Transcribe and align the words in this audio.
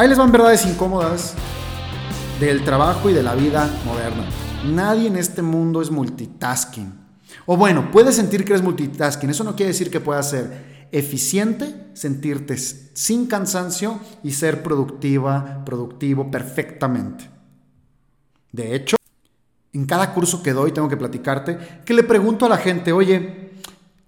Ahí 0.00 0.08
les 0.08 0.16
van 0.16 0.32
verdades 0.32 0.64
incómodas 0.64 1.34
del 2.40 2.64
trabajo 2.64 3.10
y 3.10 3.12
de 3.12 3.22
la 3.22 3.34
vida 3.34 3.70
moderna. 3.84 4.24
Nadie 4.64 5.08
en 5.08 5.16
este 5.16 5.42
mundo 5.42 5.82
es 5.82 5.90
multitasking. 5.90 6.90
O 7.44 7.58
bueno, 7.58 7.90
puedes 7.90 8.16
sentir 8.16 8.46
que 8.46 8.54
eres 8.54 8.62
multitasking. 8.62 9.28
Eso 9.28 9.44
no 9.44 9.54
quiere 9.54 9.72
decir 9.72 9.90
que 9.90 10.00
puedas 10.00 10.30
ser 10.30 10.88
eficiente, 10.90 11.90
sentirte 11.92 12.56
sin 12.56 13.26
cansancio 13.26 14.00
y 14.22 14.32
ser 14.32 14.62
productiva, 14.62 15.62
productivo 15.66 16.30
perfectamente. 16.30 17.28
De 18.52 18.74
hecho, 18.74 18.96
en 19.74 19.84
cada 19.84 20.14
curso 20.14 20.42
que 20.42 20.54
doy 20.54 20.72
tengo 20.72 20.88
que 20.88 20.96
platicarte 20.96 21.58
que 21.84 21.92
le 21.92 22.04
pregunto 22.04 22.46
a 22.46 22.48
la 22.48 22.56
gente, 22.56 22.92
oye, 22.92 23.50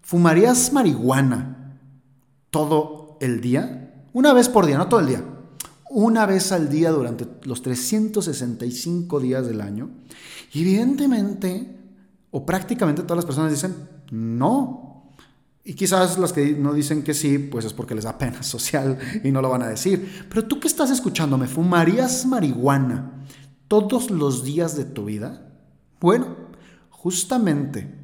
¿fumarías 0.01 0.73
marihuana 0.73 1.77
todo 2.51 3.19
el 3.20 3.43
día? 3.43 4.06
Una 4.15 4.33
vez 4.33 4.48
por 4.48 4.65
día, 4.65 4.79
no 4.79 4.88
todo 4.88 5.01
el 5.01 5.06
día. 5.09 5.23
Una 5.95 6.24
vez 6.24 6.52
al 6.52 6.70
día 6.70 6.91
durante 6.91 7.27
los 7.45 7.60
365 7.60 9.20
días 9.20 9.46
del 9.46 9.60
año. 9.60 9.91
Y 10.55 10.62
evidentemente, 10.62 11.77
o 12.30 12.46
prácticamente 12.46 13.02
todas 13.02 13.19
las 13.19 13.27
personas 13.27 13.52
dicen, 13.52 13.74
no. 14.10 15.12
Y 15.62 15.74
quizás 15.74 16.19
las 16.19 16.33
que 16.33 16.52
no 16.52 16.73
dicen 16.73 17.02
que 17.02 17.12
sí, 17.12 17.36
pues 17.36 17.66
es 17.66 17.74
porque 17.74 17.95
les 17.95 18.05
da 18.05 18.16
pena 18.16 18.42
social 18.42 18.98
y 19.23 19.30
no 19.30 19.42
lo 19.42 19.50
van 19.50 19.64
a 19.64 19.69
decir. 19.69 20.27
Pero 20.30 20.47
tú 20.47 20.59
que 20.59 20.66
estás 20.66 20.91
escuchándome, 20.91 21.47
¿fumarías 21.47 22.24
marihuana 22.24 23.27
todos 23.69 24.11
los 24.11 24.45
días 24.45 24.78
de 24.78 24.86
tu 24.86 25.05
vida? 25.05 25.52
Bueno, 26.00 26.36
justamente 26.88 28.02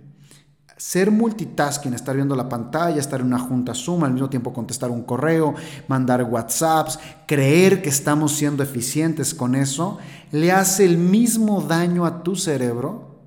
ser 0.79 1.11
multitasking, 1.11 1.93
estar 1.93 2.15
viendo 2.15 2.37
la 2.37 2.49
pantalla, 2.49 3.01
estar 3.01 3.21
en 3.21 3.27
una 3.27 3.39
junta 3.39 3.75
Zoom, 3.75 4.05
al 4.05 4.13
mismo 4.13 4.31
tiempo 4.31 4.53
contestar 4.53 4.91
un 4.91 5.03
correo, 5.03 5.55
mandar 5.89 6.23
WhatsApps, 6.23 6.99
creer 7.27 7.83
que 7.83 7.89
estamos 7.89 8.33
siendo 8.33 8.63
eficientes 8.63 9.35
con 9.35 9.55
eso, 9.55 9.99
le 10.31 10.53
hace 10.53 10.85
el 10.85 10.97
mismo 10.97 11.61
daño 11.61 12.07
a 12.07 12.23
tu 12.23 12.37
cerebro 12.37 13.19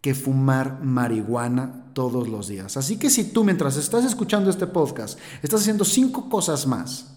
que 0.00 0.14
fumar 0.14 0.80
marihuana 0.82 1.84
todos 1.94 2.28
los 2.28 2.48
días. 2.48 2.76
Así 2.76 2.98
que 2.98 3.08
si 3.08 3.24
tú 3.32 3.44
mientras 3.44 3.76
estás 3.76 4.04
escuchando 4.04 4.50
este 4.50 4.66
podcast 4.66 5.18
estás 5.42 5.60
haciendo 5.60 5.84
cinco 5.84 6.28
cosas 6.28 6.66
más, 6.66 7.14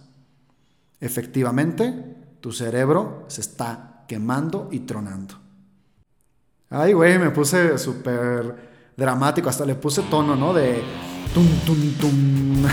efectivamente 1.02 2.16
tu 2.40 2.52
cerebro 2.52 3.26
se 3.28 3.42
está 3.42 4.06
quemando 4.08 4.70
y 4.72 4.82
tronando. 4.82 5.36
Ay, 6.70 6.94
güey, 6.94 7.18
me 7.18 7.32
puse 7.32 7.78
súper 7.78 8.77
dramático, 8.98 9.48
hasta 9.48 9.64
le 9.64 9.76
puse 9.76 10.02
tono, 10.10 10.36
¿no? 10.36 10.56
De 10.56 10.82
tum, 11.32 11.48
tum, 11.68 11.94
tum. 12.02 12.66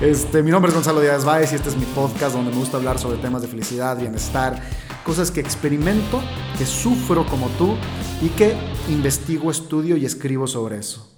este, 0.00 0.42
mi 0.42 0.50
nombre 0.50 0.70
es 0.70 0.74
Gonzalo 0.74 1.00
Díaz 1.00 1.24
Báez 1.24 1.52
y 1.52 1.54
este 1.54 1.68
es 1.68 1.76
mi 1.76 1.84
podcast 1.84 2.34
donde 2.34 2.50
me 2.50 2.56
gusta 2.56 2.76
hablar 2.76 2.98
sobre 2.98 3.18
temas 3.18 3.42
de 3.42 3.46
felicidad, 3.46 3.96
bienestar, 3.96 4.60
cosas 5.04 5.30
que 5.30 5.38
experimento, 5.38 6.20
que 6.58 6.66
sufro 6.66 7.24
como 7.24 7.50
tú 7.50 7.76
y 8.20 8.30
que 8.30 8.56
investigo, 8.88 9.52
estudio 9.52 9.96
y 9.96 10.06
escribo 10.06 10.48
sobre 10.48 10.78
eso. 10.78 11.08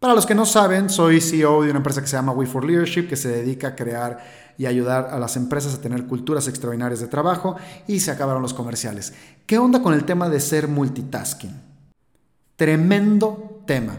Para 0.00 0.14
los 0.14 0.26
que 0.26 0.34
no 0.34 0.44
saben, 0.44 0.90
soy 0.90 1.20
CEO 1.20 1.62
de 1.62 1.70
una 1.70 1.78
empresa 1.78 2.00
que 2.00 2.08
se 2.08 2.16
llama 2.16 2.32
We 2.32 2.46
for 2.46 2.64
Leadership, 2.64 3.08
que 3.08 3.16
se 3.16 3.28
dedica 3.28 3.68
a 3.68 3.76
crear 3.76 4.18
y 4.58 4.66
ayudar 4.66 5.10
a 5.12 5.20
las 5.20 5.36
empresas 5.36 5.74
a 5.74 5.80
tener 5.80 6.06
culturas 6.06 6.48
extraordinarias 6.48 6.98
de 6.98 7.06
trabajo 7.06 7.54
y 7.86 8.00
se 8.00 8.10
acabaron 8.10 8.42
los 8.42 8.52
comerciales. 8.52 9.14
¿Qué 9.46 9.58
onda 9.58 9.80
con 9.80 9.94
el 9.94 10.02
tema 10.04 10.28
de 10.28 10.40
ser 10.40 10.66
multitasking? 10.66 11.67
Tremendo 12.58 13.62
tema. 13.66 13.96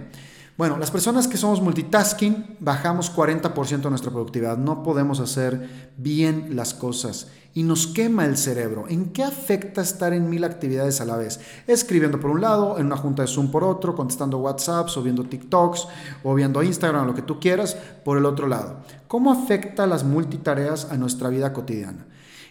Bueno, 0.57 0.77
las 0.77 0.91
personas 0.91 1.29
que 1.29 1.37
somos 1.37 1.61
multitasking 1.61 2.57
bajamos 2.59 3.15
40% 3.15 3.83
de 3.83 3.89
nuestra 3.89 4.11
productividad. 4.11 4.57
No 4.57 4.83
podemos 4.83 5.21
hacer 5.21 5.93
bien 5.95 6.57
las 6.57 6.73
cosas 6.73 7.29
y 7.53 7.63
nos 7.63 7.87
quema 7.87 8.25
el 8.25 8.35
cerebro. 8.35 8.83
¿En 8.89 9.13
qué 9.13 9.23
afecta 9.23 9.81
estar 9.81 10.11
en 10.11 10.29
mil 10.29 10.43
actividades 10.43 10.99
a 10.99 11.05
la 11.05 11.15
vez? 11.15 11.39
Escribiendo 11.67 12.19
por 12.19 12.31
un 12.31 12.41
lado, 12.41 12.77
en 12.77 12.87
una 12.87 12.97
junta 12.97 13.21
de 13.21 13.29
Zoom 13.29 13.49
por 13.49 13.63
otro, 13.63 13.95
contestando 13.95 14.39
WhatsApps 14.39 14.97
o 14.97 15.03
viendo 15.03 15.23
TikToks 15.23 15.87
o 16.23 16.35
viendo 16.35 16.61
Instagram, 16.61 17.07
lo 17.07 17.15
que 17.15 17.21
tú 17.21 17.39
quieras, 17.39 17.77
por 18.03 18.17
el 18.17 18.25
otro 18.25 18.49
lado. 18.49 18.81
¿Cómo 19.07 19.31
afecta 19.31 19.87
las 19.87 20.03
multitareas 20.03 20.91
a 20.91 20.97
nuestra 20.97 21.29
vida 21.29 21.53
cotidiana? 21.53 22.07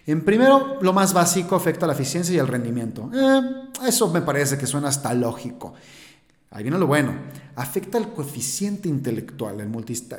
En 0.07 0.25
primero, 0.25 0.79
lo 0.81 0.95
más 0.95 1.13
básico 1.13 1.55
afecta 1.55 1.87
la 1.87 1.93
eficiencia 1.93 2.35
y 2.35 2.39
el 2.39 2.49
rendimiento. 2.49 3.11
Eh, 3.13 3.43
eso 3.87 4.09
me 4.09 4.23
parece 4.23 4.57
que 4.57 4.67
suena 4.67 4.89
hasta 4.89 5.13
lógico. 5.13 5.75
Ahí 6.51 6.63
viene 6.63 6.79
lo 6.79 6.87
bueno. 6.87 7.13
Afecta 7.57 7.99
el 7.99 8.09
coeficiente 8.09 8.89
intelectual, 8.89 9.61
el 9.61 9.69
multista. 9.69 10.19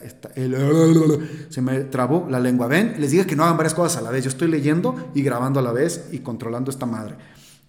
se 1.49 1.61
me 1.61 1.79
trabó 1.85 2.27
la 2.29 2.39
lengua. 2.39 2.67
Ven, 2.67 2.95
les 2.99 3.11
dije 3.11 3.25
que 3.25 3.35
no 3.35 3.43
hagan 3.43 3.57
varias 3.57 3.73
cosas 3.73 3.97
a 3.97 4.01
la 4.01 4.11
vez. 4.11 4.23
Yo 4.23 4.29
estoy 4.29 4.47
leyendo 4.47 5.11
y 5.15 5.23
grabando 5.23 5.59
a 5.59 5.63
la 5.63 5.71
vez 5.71 6.09
y 6.11 6.19
controlando 6.19 6.69
esta 6.69 6.85
madre. 6.85 7.15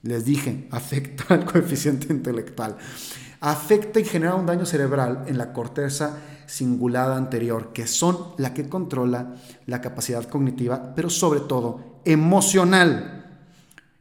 Les 0.03 0.25
dije, 0.25 0.69
afecta 0.73 1.35
el 1.35 1.45
coeficiente 1.45 2.13
intelectual. 2.13 2.77
Afecta 3.41 4.01
y 4.01 4.05
genera 4.05 4.35
un 4.35 4.45
daño 4.45 4.67
cerebral 4.67 5.25
en 5.27 5.39
la 5.39 5.53
corteza 5.55 6.19
cingulada 6.47 7.17
anterior, 7.17 7.73
que 7.73 7.87
son 7.87 8.35
la 8.37 8.53
que 8.53 8.69
controla 8.69 9.37
la 9.67 9.81
capacidad 9.81 10.25
cognitiva, 10.25 10.95
pero 10.95 11.09
sobre 11.09 11.41
todo 11.41 12.01
emocional. 12.05 13.20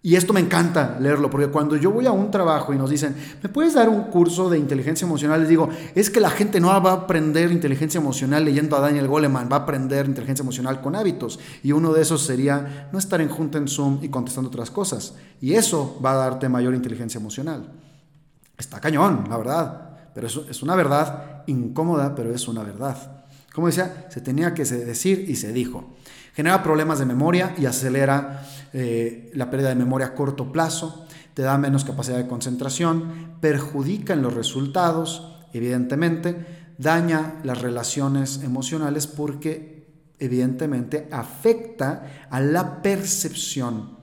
Y 0.02 0.16
esto 0.16 0.32
me 0.32 0.40
encanta 0.40 0.98
leerlo, 0.98 1.30
porque 1.30 1.48
cuando 1.48 1.76
yo 1.76 1.92
voy 1.92 2.06
a 2.06 2.14
un 2.14 2.32
trabajo 2.32 2.74
y 2.74 2.78
nos 2.78 2.90
dicen, 2.90 3.16
¿me 3.44 3.50
puedes 3.50 3.74
dar 3.74 3.90
un 3.90 4.04
curso 4.04 4.50
de 4.50 4.58
inteligencia 4.58 5.06
emocional? 5.06 5.42
Les 5.42 5.50
digo, 5.50 5.68
es 5.94 6.10
que 6.10 6.22
la 6.22 6.30
gente 6.30 6.62
no 6.62 6.70
va 6.70 6.92
a 6.92 6.94
aprender 6.94 7.52
inteligencia 7.52 8.00
emocional 8.00 8.46
leyendo 8.46 8.78
a 8.78 8.80
Daniel 8.80 9.10
Goleman, 9.10 9.50
va 9.52 9.58
a 9.58 9.60
aprender 9.60 10.06
inteligencia 10.06 10.42
emocional 10.42 10.80
con 10.80 10.96
hábitos. 10.96 11.38
Y 11.64 11.74
uno 11.74 11.92
de 11.92 12.02
esos 12.02 12.22
sería 12.22 12.88
no 12.94 13.00
estar 13.00 13.20
en 13.20 13.28
junta 13.28 13.58
en 13.58 13.68
Zoom 13.68 14.00
y 14.02 14.08
contestando 14.08 14.48
otras 14.48 14.72
cosas. 14.72 15.16
Y 15.42 15.56
eso 15.56 16.00
va 16.04 16.14
a 16.14 16.30
darte 16.30 16.48
mayor 16.48 16.74
inteligencia 16.74 17.20
emocional. 17.20 17.70
Está 18.58 18.80
cañón, 18.80 19.26
la 19.30 19.36
verdad. 19.36 19.90
Pero 20.16 20.28
es 20.28 20.64
una 20.64 20.76
verdad 20.76 21.44
incómoda, 21.48 22.16
pero 22.16 22.34
es 22.34 22.48
una 22.48 22.64
verdad. 22.64 23.19
Como 23.54 23.68
decía, 23.68 24.08
se 24.10 24.22
tenía 24.22 24.54
que 24.54 24.64
decir 24.64 25.26
y 25.28 25.36
se 25.36 25.52
dijo. 25.52 25.96
Genera 26.34 26.64
problemas 26.64 27.00
de 27.00 27.06
memoria 27.06 27.54
y 27.58 27.66
acelera 27.66 28.46
eh, 28.74 29.32
la 29.34 29.50
pérdida 29.50 29.70
de 29.70 29.76
memoria 29.76 30.08
a 30.08 30.16
corto 30.16 30.52
plazo, 30.52 31.06
te 31.34 31.42
da 31.42 31.58
menos 31.58 31.86
capacidad 31.86 32.18
de 32.18 32.28
concentración, 32.28 33.38
perjudica 33.42 34.14
en 34.14 34.22
los 34.22 34.34
resultados, 34.34 35.46
evidentemente, 35.54 36.74
daña 36.78 37.36
las 37.44 37.62
relaciones 37.62 38.42
emocionales 38.44 39.08
porque 39.08 39.88
evidentemente 40.20 41.08
afecta 41.12 42.28
a 42.30 42.40
la 42.40 42.81
percepción 42.81 43.98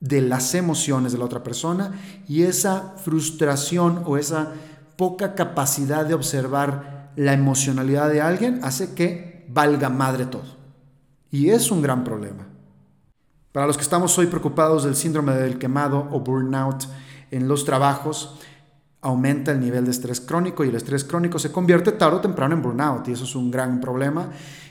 de 0.00 0.20
las 0.20 0.54
emociones 0.54 1.12
de 1.12 1.18
la 1.18 1.24
otra 1.24 1.42
persona 1.42 1.92
y 2.28 2.42
esa 2.42 2.94
frustración 2.96 4.02
o 4.06 4.16
esa 4.16 4.52
poca 4.96 5.34
capacidad 5.34 6.06
de 6.06 6.14
observar 6.14 6.95
la 7.16 7.32
emocionalidad 7.32 8.10
de 8.10 8.20
alguien 8.20 8.60
hace 8.62 8.94
que 8.94 9.46
valga 9.48 9.88
madre 9.88 10.26
todo. 10.26 10.56
Y 11.30 11.50
es 11.50 11.70
un 11.70 11.82
gran 11.82 12.04
problema. 12.04 12.46
Para 13.52 13.66
los 13.66 13.76
que 13.76 13.82
estamos 13.82 14.16
hoy 14.18 14.26
preocupados 14.26 14.84
del 14.84 14.96
síndrome 14.96 15.32
del 15.34 15.58
quemado 15.58 16.08
o 16.12 16.20
burnout 16.20 16.84
en 17.30 17.48
los 17.48 17.64
trabajos, 17.64 18.38
aumenta 19.00 19.52
el 19.52 19.60
nivel 19.60 19.84
de 19.84 19.92
estrés 19.92 20.20
crónico 20.20 20.64
y 20.64 20.68
el 20.68 20.76
estrés 20.76 21.04
crónico 21.04 21.38
se 21.38 21.52
convierte 21.52 21.92
tarde 21.92 22.16
o 22.16 22.20
temprano 22.20 22.54
en 22.54 22.62
burnout 22.62 23.08
y 23.08 23.12
eso 23.12 23.24
es 23.24 23.34
un 23.34 23.50
gran 23.50 23.80
problema 23.80 24.30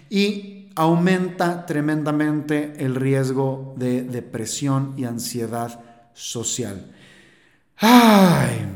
y 0.09 0.69
aumenta 0.75 1.65
tremendamente 1.65 2.73
el 2.77 2.95
riesgo 2.95 3.73
de 3.77 4.03
depresión 4.03 4.93
y 4.97 5.05
ansiedad 5.05 5.79
social. 6.13 6.91
Ay, 7.77 8.67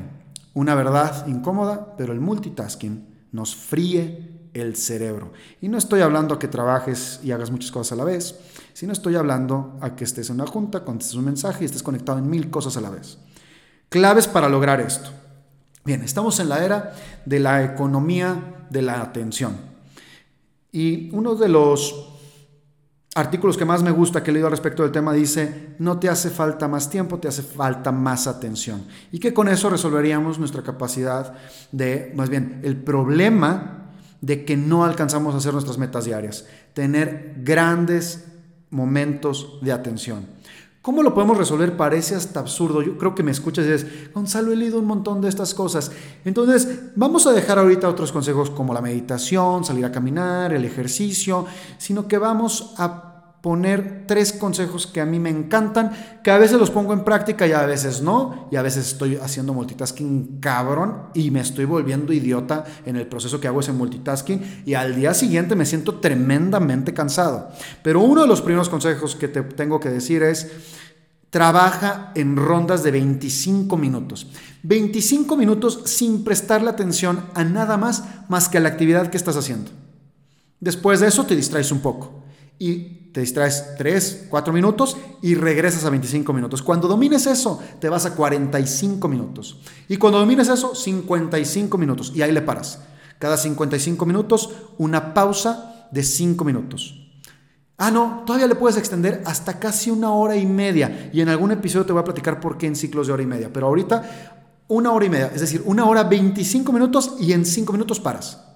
una 0.53 0.75
verdad 0.75 1.27
incómoda, 1.27 1.95
pero 1.97 2.13
el 2.13 2.19
multitasking 2.19 3.08
nos 3.31 3.55
fríe 3.55 4.49
el 4.53 4.75
cerebro. 4.75 5.31
Y 5.61 5.69
no 5.69 5.77
estoy 5.77 6.01
hablando 6.01 6.35
a 6.35 6.39
que 6.39 6.47
trabajes 6.47 7.19
y 7.23 7.31
hagas 7.31 7.51
muchas 7.51 7.71
cosas 7.71 7.93
a 7.93 7.95
la 7.95 8.03
vez, 8.03 8.35
sino 8.73 8.93
estoy 8.93 9.15
hablando 9.15 9.77
a 9.81 9.95
que 9.95 10.03
estés 10.03 10.29
en 10.29 10.35
una 10.35 10.47
junta, 10.47 10.83
contestes 10.83 11.15
un 11.15 11.25
mensaje 11.25 11.63
y 11.63 11.65
estés 11.65 11.83
conectado 11.83 12.17
en 12.17 12.29
mil 12.29 12.49
cosas 12.49 12.77
a 12.77 12.81
la 12.81 12.89
vez. 12.89 13.17
Claves 13.89 14.27
para 14.27 14.49
lograr 14.49 14.81
esto. 14.81 15.09
Bien, 15.85 16.03
estamos 16.03 16.39
en 16.39 16.49
la 16.49 16.63
era 16.63 16.95
de 17.25 17.39
la 17.39 17.63
economía 17.63 18.67
de 18.69 18.81
la 18.81 19.01
atención. 19.01 19.57
Y 20.71 21.09
uno 21.15 21.35
de 21.35 21.49
los 21.49 22.08
artículos 23.15 23.57
que 23.57 23.65
más 23.65 23.83
me 23.83 23.91
gusta 23.91 24.23
que 24.23 24.31
he 24.31 24.33
leído 24.33 24.49
respecto 24.49 24.83
del 24.83 24.91
tema 24.91 25.13
dice, 25.13 25.75
no 25.79 25.99
te 25.99 26.09
hace 26.09 26.29
falta 26.29 26.67
más 26.67 26.89
tiempo, 26.89 27.19
te 27.19 27.27
hace 27.27 27.41
falta 27.41 27.91
más 27.91 28.27
atención. 28.27 28.85
Y 29.11 29.19
que 29.19 29.33
con 29.33 29.47
eso 29.47 29.69
resolveríamos 29.69 30.39
nuestra 30.39 30.63
capacidad 30.63 31.33
de, 31.71 32.11
más 32.15 32.29
bien, 32.29 32.61
el 32.63 32.77
problema 32.77 33.91
de 34.21 34.45
que 34.45 34.57
no 34.57 34.83
alcanzamos 34.83 35.33
a 35.33 35.37
hacer 35.37 35.53
nuestras 35.53 35.77
metas 35.77 36.05
diarias. 36.05 36.45
Tener 36.73 37.35
grandes 37.37 38.25
momentos 38.69 39.59
de 39.61 39.71
atención. 39.71 40.27
¿Cómo 40.81 41.03
lo 41.03 41.13
podemos 41.13 41.37
resolver? 41.37 41.75
Parece 41.75 42.15
hasta 42.15 42.39
absurdo. 42.39 42.81
Yo 42.81 42.97
creo 42.97 43.13
que 43.13 43.21
me 43.21 43.31
escuchas 43.31 43.65
y 43.65 43.71
dices, 43.71 44.13
Gonzalo, 44.13 44.53
he 44.53 44.55
leído 44.55 44.79
un 44.79 44.85
montón 44.85 45.19
de 45.19 45.27
estas 45.27 45.53
cosas. 45.53 45.91
Entonces, 46.23 46.93
vamos 46.95 47.27
a 47.27 47.33
dejar 47.33 47.59
ahorita 47.59 47.89
otros 47.89 48.13
consejos 48.13 48.49
como 48.49 48.73
la 48.73 48.81
meditación, 48.81 49.65
salir 49.65 49.83
a 49.83 49.91
caminar, 49.91 50.53
el 50.53 50.63
ejercicio, 50.63 51.45
sino 51.77 52.07
que 52.07 52.17
vamos 52.17 52.75
a 52.77 53.08
poner 53.41 54.03
tres 54.05 54.33
consejos 54.33 54.85
que 54.85 54.99
a 54.99 55.05
mí 55.05 55.17
me 55.17 55.29
encantan, 55.29 55.91
que 56.23 56.31
a 56.31 56.37
veces 56.37 56.59
los 56.59 56.71
pongo 56.71 56.91
en 56.93 57.05
práctica 57.05 57.47
y 57.47 57.53
a 57.53 57.65
veces 57.65 58.01
no, 58.01 58.49
y 58.51 58.57
a 58.57 58.61
veces 58.61 58.87
estoy 58.87 59.15
haciendo 59.15 59.53
multitasking 59.53 60.39
cabrón 60.39 61.03
y 61.13 61.31
me 61.31 61.39
estoy 61.39 61.65
volviendo 61.65 62.11
idiota 62.11 62.65
en 62.85 62.97
el 62.97 63.07
proceso 63.07 63.39
que 63.39 63.47
hago 63.47 63.61
ese 63.61 63.71
multitasking 63.71 64.63
y 64.65 64.73
al 64.73 64.95
día 64.95 65.13
siguiente 65.13 65.55
me 65.55 65.65
siento 65.65 65.95
tremendamente 65.99 66.93
cansado. 66.93 67.49
Pero 67.81 68.01
uno 68.01 68.23
de 68.23 68.27
los 68.27 68.41
primeros 68.41 68.67
consejos 68.67 69.15
que 69.15 69.29
te 69.29 69.41
tengo 69.41 69.79
que 69.79 69.89
decir 69.89 70.21
es, 70.21 70.51
trabaja 71.29 72.11
en 72.15 72.35
rondas 72.35 72.83
de 72.83 72.91
25 72.91 73.77
minutos. 73.77 74.27
25 74.63 75.37
minutos 75.37 75.81
sin 75.85 76.25
prestarle 76.25 76.69
atención 76.69 77.25
a 77.35 77.43
nada 77.43 77.77
más 77.77 78.03
más 78.27 78.49
que 78.49 78.57
a 78.57 78.61
la 78.61 78.69
actividad 78.69 79.09
que 79.09 79.17
estás 79.17 79.37
haciendo. 79.37 79.71
Después 80.59 80.99
de 80.99 81.07
eso 81.07 81.25
te 81.25 81.37
distraes 81.37 81.71
un 81.71 81.79
poco 81.79 82.23
y 82.57 82.98
te 83.11 83.21
distraes 83.21 83.75
3, 83.77 84.27
4 84.29 84.53
minutos 84.53 84.97
y 85.21 85.35
regresas 85.35 85.83
a 85.85 85.89
25 85.89 86.31
minutos. 86.31 86.61
Cuando 86.61 86.87
domines 86.87 87.25
eso, 87.25 87.59
te 87.79 87.89
vas 87.89 88.05
a 88.05 88.15
45 88.15 89.07
minutos. 89.07 89.59
Y 89.87 89.97
cuando 89.97 90.19
domines 90.19 90.47
eso, 90.47 90.75
55 90.75 91.77
minutos. 91.77 92.11
Y 92.15 92.21
ahí 92.21 92.31
le 92.31 92.41
paras. 92.41 92.81
Cada 93.17 93.35
55 93.35 94.05
minutos, 94.05 94.49
una 94.77 95.13
pausa 95.13 95.87
de 95.91 96.03
5 96.03 96.45
minutos. 96.45 96.95
Ah, 97.77 97.91
no, 97.91 98.23
todavía 98.25 98.47
le 98.47 98.55
puedes 98.55 98.77
extender 98.77 99.23
hasta 99.25 99.57
casi 99.57 99.89
una 99.89 100.11
hora 100.11 100.35
y 100.35 100.45
media. 100.45 101.09
Y 101.11 101.21
en 101.21 101.29
algún 101.29 101.51
episodio 101.51 101.85
te 101.85 101.93
voy 101.93 102.01
a 102.01 102.05
platicar 102.05 102.39
por 102.39 102.57
qué 102.57 102.67
en 102.67 102.75
ciclos 102.75 103.07
de 103.07 103.13
hora 103.13 103.23
y 103.23 103.27
media. 103.27 103.51
Pero 103.51 103.67
ahorita, 103.67 104.03
una 104.67 104.91
hora 104.91 105.05
y 105.05 105.09
media. 105.09 105.31
Es 105.33 105.41
decir, 105.41 105.63
una 105.65 105.85
hora 105.85 106.03
25 106.03 106.71
minutos 106.71 107.15
y 107.19 107.33
en 107.33 107.45
5 107.45 107.73
minutos 107.73 107.99
paras. 107.99 108.48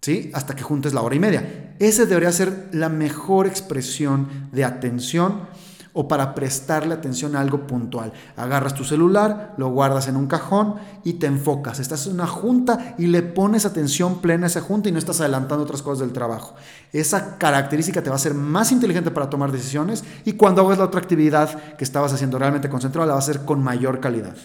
¿Sí? 0.00 0.30
Hasta 0.34 0.54
que 0.54 0.62
juntes 0.62 0.94
la 0.94 1.02
hora 1.02 1.14
y 1.14 1.20
media. 1.20 1.74
Ese 1.78 2.06
debería 2.06 2.32
ser 2.32 2.68
la 2.72 2.88
mejor 2.88 3.46
expresión 3.46 4.48
de 4.52 4.64
atención 4.64 5.48
o 5.92 6.06
para 6.06 6.32
prestarle 6.32 6.94
atención 6.94 7.34
a 7.34 7.40
algo 7.40 7.66
puntual. 7.66 8.12
Agarras 8.36 8.74
tu 8.74 8.84
celular, 8.84 9.54
lo 9.56 9.70
guardas 9.70 10.06
en 10.06 10.16
un 10.16 10.28
cajón 10.28 10.74
y 11.02 11.14
te 11.14 11.26
enfocas. 11.26 11.80
Estás 11.80 12.06
en 12.06 12.14
una 12.14 12.26
junta 12.26 12.94
y 12.98 13.08
le 13.08 13.22
pones 13.22 13.64
atención 13.64 14.20
plena 14.20 14.46
a 14.46 14.48
esa 14.48 14.60
junta 14.60 14.88
y 14.88 14.92
no 14.92 14.98
estás 14.98 15.20
adelantando 15.20 15.64
otras 15.64 15.82
cosas 15.82 16.00
del 16.00 16.12
trabajo. 16.12 16.54
Esa 16.92 17.36
característica 17.36 18.02
te 18.02 18.10
va 18.10 18.14
a 18.14 18.18
hacer 18.18 18.34
más 18.34 18.70
inteligente 18.70 19.10
para 19.10 19.28
tomar 19.28 19.50
decisiones 19.50 20.04
y 20.24 20.34
cuando 20.34 20.64
hagas 20.64 20.78
la 20.78 20.84
otra 20.84 21.00
actividad 21.00 21.76
que 21.76 21.82
estabas 21.84 22.12
haciendo 22.12 22.38
realmente 22.38 22.68
concentrada, 22.68 23.06
la 23.06 23.14
va 23.14 23.18
a 23.18 23.22
hacer 23.22 23.44
con 23.44 23.62
mayor 23.62 23.98
calidad. 23.98 24.36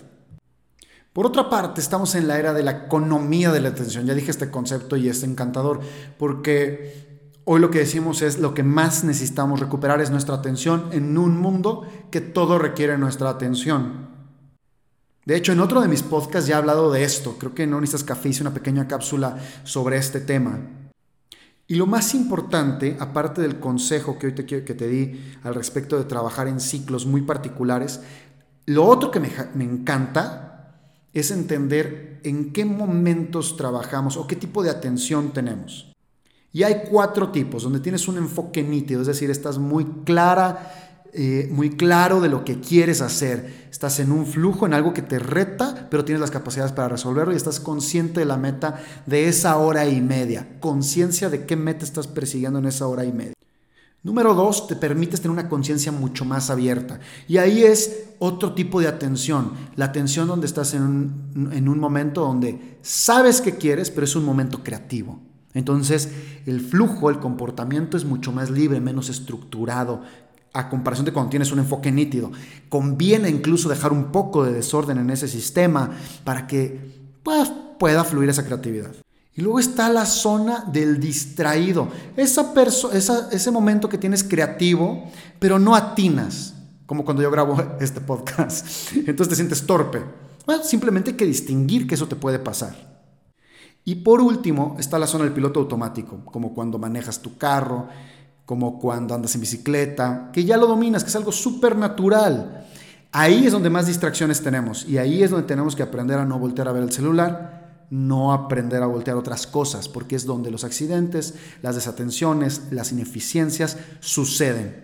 Por 1.14 1.28
otra 1.28 1.48
parte, 1.48 1.80
estamos 1.80 2.16
en 2.16 2.28
la 2.28 2.40
era 2.40 2.54
de 2.54 2.64
la 2.64 2.72
economía 2.72 3.52
de 3.52 3.62
la 3.62 3.70
atención. 3.70 4.08
Ya 4.08 4.16
dije 4.16 4.32
este 4.32 4.50
concepto 4.50 4.98
y 4.98 5.10
es 5.10 5.22
encantador, 5.22 5.80
porque 6.18 7.22
hoy 7.46 7.62
lo 7.62 7.70
que 7.70 7.80
decimos 7.80 8.24
es 8.24 8.40
lo 8.40 8.56
que 8.56 8.64
más 8.64 9.04
necesitamos 9.04 9.60
recuperar 9.60 10.02
es 10.02 10.10
nuestra 10.10 10.36
atención 10.36 10.90
en 10.92 11.16
un 11.20 11.40
mundo 11.40 11.88
que 12.10 12.20
todo 12.20 12.58
requiere 12.58 12.98
nuestra 12.98 13.30
atención. 13.30 14.12
De 15.26 15.36
hecho, 15.36 15.52
en 15.52 15.60
otro 15.60 15.82
de 15.82 15.88
mis 15.88 16.02
podcasts 16.02 16.48
ya 16.48 16.56
he 16.56 16.58
hablado 16.58 16.92
de 16.92 17.04
esto. 17.04 17.38
Creo 17.38 17.54
que 17.54 17.64
en 17.64 17.74
Onistas 17.76 18.04
Café 18.04 18.30
hice 18.30 18.42
una 18.42 18.54
pequeña 18.54 18.88
cápsula 18.88 19.38
sobre 19.64 19.98
este 19.98 20.20
tema. 20.20 20.60
Y 21.68 21.76
lo 21.76 21.86
más 21.86 22.16
importante, 22.16 22.98
aparte 23.00 23.42
del 23.42 23.60
consejo 23.60 24.18
que 24.18 24.28
hoy 24.28 24.34
te, 24.34 24.46
que 24.46 24.62
te 24.62 24.88
di 24.88 25.36
al 25.44 25.54
respecto 25.54 25.98
de 25.98 26.06
trabajar 26.06 26.48
en 26.48 26.60
ciclos 26.60 27.06
muy 27.06 27.22
particulares, 27.22 28.02
lo 28.66 28.86
otro 28.86 29.12
que 29.12 29.20
me, 29.20 29.30
me 29.54 29.64
encanta 29.64 30.53
es 31.14 31.32
entender 31.32 32.20
en 32.24 32.52
qué 32.54 32.66
momentos 32.66 33.56
trabajamos 33.56 34.18
o 34.18 34.28
qué 34.28 34.36
tipo 34.36 34.64
de 34.64 34.70
atención 34.70 35.32
tenemos. 35.32 35.94
Y 36.52 36.64
hay 36.64 36.84
cuatro 36.90 37.32
tipos, 37.32 37.64
donde 37.64 37.80
tienes 37.80 38.08
un 38.08 38.18
enfoque 38.18 38.62
nítido, 38.62 39.02
es 39.02 39.08
decir, 39.08 39.32
estás 39.32 39.58
muy 39.58 39.86
clara, 40.06 40.72
eh, 41.12 41.48
muy 41.52 41.72
claro 41.72 42.22
de 42.22 42.30
lo 42.30 42.46
que 42.46 42.60
quieres 42.60 43.02
hacer. 43.02 43.68
Estás 43.72 44.00
en 44.00 44.12
un 44.12 44.26
flujo, 44.26 44.66
en 44.66 44.74
algo 44.74 44.94
que 44.94 45.02
te 45.02 45.18
reta, 45.18 45.88
pero 45.90 46.06
tienes 46.06 46.22
las 46.22 46.32
capacidades 46.32 46.72
para 46.72 46.90
resolverlo 46.90 47.34
y 47.34 47.38
estás 47.38 47.60
consciente 47.60 48.20
de 48.20 48.26
la 48.26 48.38
meta 48.38 48.80
de 49.08 49.28
esa 49.28 49.58
hora 49.58 49.88
y 49.88 50.02
media. 50.02 50.48
Conciencia 50.60 51.30
de 51.30 51.46
qué 51.46 51.56
meta 51.56 51.86
estás 51.86 52.08
persiguiendo 52.08 52.60
en 52.60 52.66
esa 52.66 52.88
hora 52.88 53.04
y 53.04 53.12
media. 53.12 53.34
Número 54.04 54.34
dos, 54.34 54.68
te 54.68 54.76
permites 54.76 55.22
tener 55.22 55.32
una 55.32 55.48
conciencia 55.48 55.92
mucho 55.94 56.26
más 56.26 56.50
abierta. 56.50 57.00
Y 57.28 57.38
ahí 57.38 57.64
es 57.64 58.10
otro 58.20 58.54
tipo 58.54 58.82
de 58.82 58.90
atención. 58.90 59.54
La 59.78 59.86
atención 59.86 60.28
donde 60.28 60.46
estás 60.46 60.74
en 60.74 60.82
un, 60.82 61.50
en 61.54 61.70
un 61.70 61.80
momento 61.80 62.22
donde 62.22 62.78
sabes 62.82 63.40
que 63.40 63.56
quieres, 63.56 63.90
pero 63.92 64.04
es 64.04 64.16
un 64.18 64.26
momento 64.26 64.62
creativo. 64.62 65.22
Entonces, 65.54 66.10
el 66.46 66.60
flujo, 66.60 67.10
el 67.10 67.20
comportamiento 67.20 67.96
es 67.96 68.04
mucho 68.04 68.34
más 68.34 68.50
libre, 68.50 68.82
menos 68.82 69.10
estructurado, 69.10 70.02
a 70.52 70.70
comparación 70.70 71.06
de 71.06 71.14
cuando 71.14 71.30
tienes 71.30 71.52
un 71.52 71.60
enfoque 71.60 71.92
nítido. 71.92 72.32
Conviene 72.70 73.30
incluso 73.30 73.70
dejar 73.70 73.94
un 73.94 74.12
poco 74.12 74.44
de 74.44 74.54
desorden 74.54 74.98
en 74.98 75.10
ese 75.12 75.28
sistema 75.28 75.92
para 76.24 76.46
que 76.46 77.08
pues, 77.24 77.52
pueda 77.80 78.04
fluir 78.04 78.30
esa 78.30 78.46
creatividad. 78.46 79.03
Y 79.36 79.42
luego 79.42 79.60
está 79.60 79.90
la 79.90 80.06
zona 80.06 80.66
del 80.72 81.00
distraído. 81.00 81.88
Esa 82.16 82.54
esa, 82.94 83.30
ese 83.32 83.52
momento 83.52 83.90
que 83.90 83.98
tienes 83.98 84.24
creativo, 84.24 85.06
pero 85.40 85.58
no 85.58 85.76
atinas, 85.76 86.54
como 86.86 87.04
cuando 87.04 87.24
yo 87.24 87.32
grabo 87.32 87.58
este 87.80 88.02
podcast. 88.02 88.94
Entonces 88.96 89.30
te 89.30 89.36
sientes 89.36 89.66
torpe. 89.66 90.04
Bueno, 90.46 90.64
simplemente 90.64 91.12
hay 91.12 91.18
que 91.18 91.26
distinguir 91.26 91.88
que 91.88 91.96
eso 91.96 92.08
te 92.08 92.16
puede 92.16 92.38
pasar. 92.38 92.94
Y 93.86 93.96
por 93.96 94.22
último 94.22 94.76
está 94.80 95.00
la 95.00 95.08
zona 95.08 95.26
del 95.26 95.34
piloto 95.34 95.60
automático, 95.60 96.24
como 96.26 96.54
cuando 96.54 96.78
manejas 96.78 97.22
tu 97.22 97.38
carro, 97.38 97.88
como 98.46 98.80
cuando 98.80 99.16
andas 99.16 99.36
en 99.36 99.42
bicicleta, 99.42 100.30
que 100.32 100.46
ya 100.46 100.58
lo 100.58 100.68
dominas, 100.68 101.04
que 101.04 101.10
es 101.10 101.16
algo 101.16 101.32
súper 101.32 101.76
natural. 101.76 102.66
Ahí 103.12 103.46
es 103.46 103.52
donde 103.52 103.70
más 103.70 103.88
distracciones 103.88 104.42
tenemos 104.42 104.88
y 104.88 104.98
ahí 104.98 105.22
es 105.22 105.32
donde 105.32 105.48
tenemos 105.48 105.76
que 105.76 105.84
aprender 105.84 106.18
a 106.18 106.26
no 106.26 106.40
voltear 106.40 106.68
a 106.68 106.72
ver 106.72 106.84
el 106.84 106.92
celular, 106.92 107.63
no 107.94 108.34
aprender 108.34 108.82
a 108.82 108.88
voltear 108.88 109.18
otras 109.18 109.46
cosas, 109.46 109.88
porque 109.88 110.16
es 110.16 110.26
donde 110.26 110.50
los 110.50 110.64
accidentes, 110.64 111.36
las 111.62 111.76
desatenciones, 111.76 112.70
las 112.72 112.92
ineficiencias 112.92 113.78
suceden. 114.00 114.84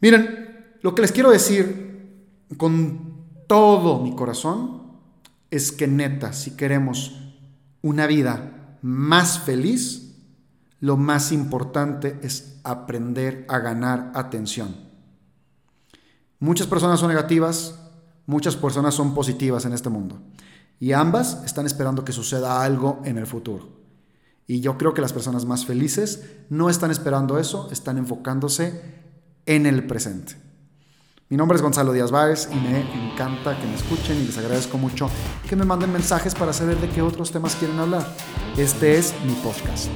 Miren, 0.00 0.78
lo 0.80 0.94
que 0.94 1.02
les 1.02 1.12
quiero 1.12 1.30
decir 1.30 2.24
con 2.56 3.26
todo 3.46 4.02
mi 4.02 4.14
corazón 4.14 4.94
es 5.50 5.72
que 5.72 5.86
neta, 5.88 6.32
si 6.32 6.52
queremos 6.52 7.34
una 7.82 8.06
vida 8.06 8.78
más 8.80 9.40
feliz, 9.40 10.16
lo 10.80 10.96
más 10.96 11.32
importante 11.32 12.18
es 12.22 12.60
aprender 12.64 13.44
a 13.46 13.58
ganar 13.58 14.10
atención. 14.14 14.74
Muchas 16.38 16.66
personas 16.66 16.98
son 16.98 17.10
negativas, 17.10 17.78
muchas 18.24 18.56
personas 18.56 18.94
son 18.94 19.12
positivas 19.12 19.66
en 19.66 19.74
este 19.74 19.90
mundo. 19.90 20.18
Y 20.80 20.92
ambas 20.92 21.42
están 21.44 21.66
esperando 21.66 22.04
que 22.04 22.12
suceda 22.12 22.62
algo 22.62 23.00
en 23.04 23.18
el 23.18 23.26
futuro. 23.26 23.68
Y 24.46 24.60
yo 24.60 24.78
creo 24.78 24.94
que 24.94 25.02
las 25.02 25.12
personas 25.12 25.44
más 25.44 25.66
felices 25.66 26.24
no 26.48 26.70
están 26.70 26.90
esperando 26.90 27.38
eso, 27.38 27.68
están 27.70 27.98
enfocándose 27.98 28.82
en 29.46 29.66
el 29.66 29.86
presente. 29.86 30.34
Mi 31.28 31.36
nombre 31.36 31.54
es 31.54 31.62
Gonzalo 31.62 31.92
Díaz 31.92 32.10
Báez 32.10 32.48
y 32.50 32.56
me 32.56 32.80
encanta 33.12 33.56
que 33.60 33.66
me 33.66 33.74
escuchen 33.76 34.16
y 34.20 34.24
les 34.24 34.38
agradezco 34.38 34.78
mucho 34.78 35.08
que 35.48 35.54
me 35.54 35.64
manden 35.64 35.92
mensajes 35.92 36.34
para 36.34 36.52
saber 36.52 36.80
de 36.80 36.88
qué 36.88 37.02
otros 37.02 37.30
temas 37.30 37.54
quieren 37.54 37.78
hablar. 37.78 38.04
Este 38.56 38.98
es 38.98 39.14
mi 39.24 39.34
podcast. 39.34 39.88